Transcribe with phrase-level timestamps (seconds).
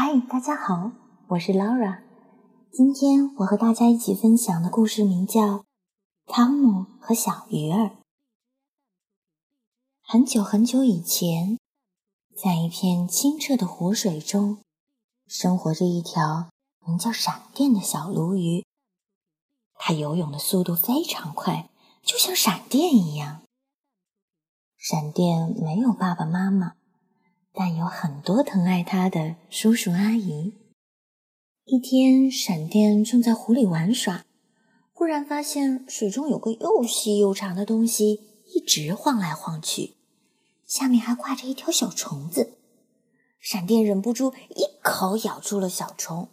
[0.00, 0.92] 嗨，大家好，
[1.26, 2.02] 我是 Laura。
[2.70, 5.40] 今天我和大家一起分享的故事名叫
[6.24, 7.86] 《汤姆和小鱼儿》。
[10.00, 11.58] 很久很久以前，
[12.32, 14.58] 在一片清澈的湖水中，
[15.26, 16.48] 生活着一条
[16.86, 18.64] 名叫闪电的小鲈鱼。
[19.74, 21.70] 它游泳的速度非常快，
[22.04, 23.42] 就像闪电一样。
[24.76, 26.74] 闪电没有爸爸妈妈。
[27.58, 30.54] 但有很多疼爱他的叔叔阿姨。
[31.64, 34.24] 一天，闪电正在湖里玩耍，
[34.92, 38.20] 忽然发现水中有个又细又长的东西，
[38.54, 39.96] 一直晃来晃去，
[40.64, 42.58] 下面还挂着一条小虫子。
[43.40, 46.28] 闪电忍不住一口咬住了小虫。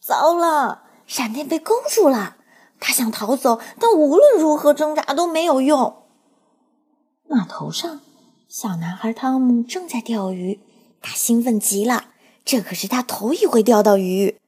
[0.00, 2.38] 糟了，闪电被勾住了！
[2.80, 6.02] 他想逃走，但无论如何挣扎都没有用。
[7.28, 8.00] 码头上。
[8.58, 10.58] 小男孩汤姆正在钓鱼，
[11.02, 14.40] 他兴奋极了，这可是他头一回钓到鱼。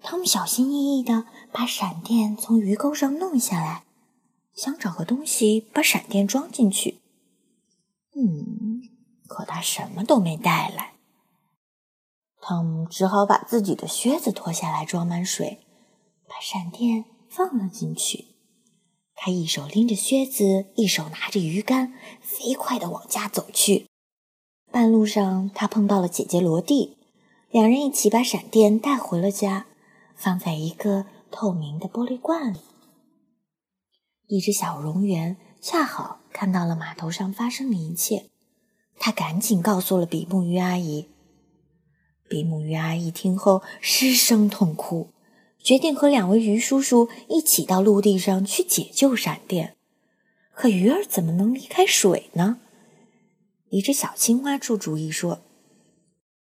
[0.00, 3.84] 汤姆小心翼翼地把闪电从鱼钩上弄下来，
[4.54, 7.02] 想找个东西把闪电装进去。
[8.14, 8.80] 嗯，
[9.26, 10.94] 可他什么都没带来。
[12.40, 15.60] 汤姆只好把自己的靴子脱下来装满水，
[16.26, 18.35] 把闪电放了进去。
[19.16, 23.86] 他一手拎着靴子，一手拿着鱼竿，飞快地往家走去。
[24.70, 26.98] 半路上，他碰到了姐姐罗蒂，
[27.50, 29.66] 两人一起把闪电带回了家，
[30.14, 32.58] 放在一个透明的玻璃罐里。
[34.26, 38.28] 一只小蝾螈恰好看到了码头上发生的一切，
[38.98, 41.08] 他赶紧告诉了比目鱼阿姨。
[42.28, 45.10] 比目鱼阿姨听后失声痛哭。
[45.66, 49.76] 决定和两位鱼叔叔一起到陆地上去解救闪电。
[50.52, 52.60] 可鱼儿怎么能离开水呢？
[53.70, 55.40] 一只小青蛙出主意说：“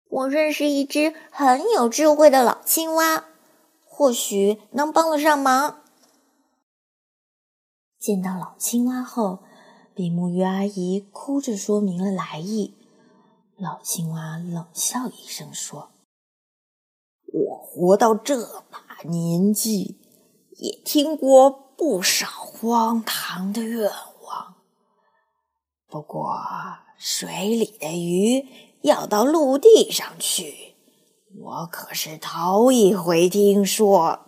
[0.09, 3.25] 我认识一只很有智慧的老青蛙，
[3.85, 5.83] 或许能帮得上忙。”
[7.99, 9.41] 见到老青蛙后，
[9.97, 12.77] 比目鱼阿姨哭着说明了来意。
[13.57, 15.91] 老青蛙冷笑一声说
[17.35, 19.97] ：“我活到这把。”年纪
[20.57, 24.57] 也听过不少荒唐的愿望，
[25.87, 26.37] 不过
[26.97, 28.47] 水里的鱼
[28.83, 30.75] 要到陆地上去，
[31.41, 34.21] 我可是头一回听说。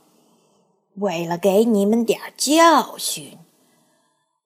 [0.96, 3.38] 为了给你们点教训，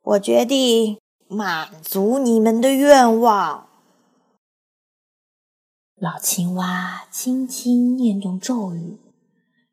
[0.02, 3.66] 我决定满足你们的愿望。
[5.96, 8.98] 老青蛙轻轻念动咒语。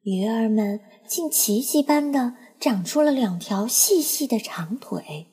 [0.03, 5.27] 鱼儿们竟奇迹般的长出了两条细细的长腿。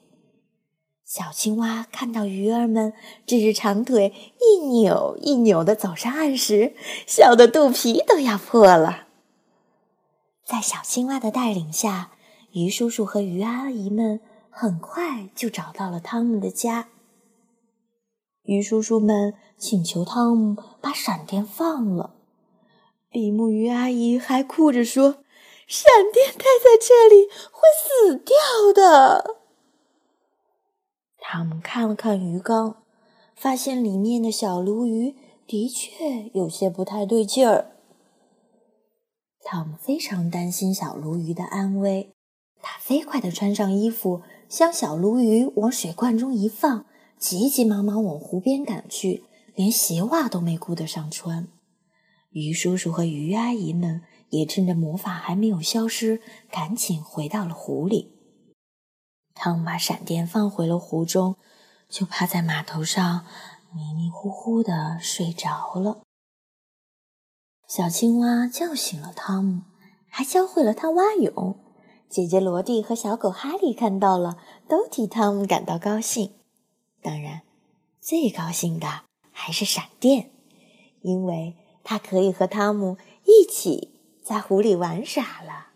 [1.07, 2.93] 小青蛙看到鱼儿们
[3.25, 6.75] 这只长腿一扭一扭的走上岸时，
[7.07, 9.07] 笑得肚皮都要破了。
[10.45, 12.13] 在小青蛙的带领下，
[12.53, 14.21] 鱼叔叔和鱼阿姨们
[14.51, 16.89] 很快就找到了汤姆的家。
[18.43, 22.17] 鱼叔叔们请求汤姆把闪电放了。
[23.11, 25.25] 比目鱼阿姨还哭着说
[25.67, 29.37] ：“闪电待在这里会死掉的。”
[31.19, 32.83] 汤姆看了看鱼缸，
[33.35, 35.15] 发现里面的小鲈鱼
[35.47, 37.73] 的确有些不太对劲儿。
[39.43, 42.13] 汤姆非常担心小鲈鱼的安危，
[42.61, 46.85] 他飞快地穿上衣服，将小鲈鱼往水罐中一放，
[47.19, 51.49] 急急忙忙往湖边赶去，连鞋袜都没顾得上穿。
[52.31, 58.13] 鱼叔叔和鱼阿姨们也趁着魔法还没有消失，赶紧回到了湖里。
[59.35, 61.37] 汤姆把闪电放回了湖中，
[61.89, 63.25] 就趴在码头上
[63.73, 66.03] 迷迷糊糊的睡着了。
[67.67, 69.63] 小青蛙叫醒了汤姆，
[70.09, 71.59] 还教会了他蛙泳。
[72.11, 76.35] 姐姐罗蒂和小狗哈利看到了，都替汤姆感到高兴。
[77.01, 77.43] 当然，
[78.01, 80.31] 最高兴的还是闪电，
[81.01, 81.57] 因为。
[81.91, 85.69] 他可以和汤姆一起在湖里玩耍了。